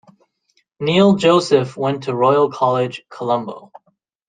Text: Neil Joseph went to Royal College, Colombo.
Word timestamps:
Neil 0.79 1.13
Joseph 1.15 1.77
went 1.77 2.05
to 2.05 2.15
Royal 2.15 2.49
College, 2.49 3.03
Colombo. 3.07 3.71